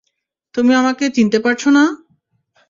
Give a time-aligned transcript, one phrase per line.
[0.55, 1.83] তুমি আমাকে চিনতে পারছ না?